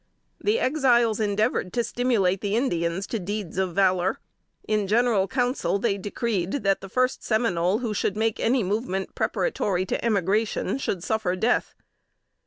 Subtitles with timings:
[0.43, 4.17] The Exiles endeavored to stimulate the Indians to deeds of valor.
[4.67, 9.85] In general council, they decreed that the first Seminole who should make any movement preparatory
[9.85, 11.75] to emigration, should suffer death.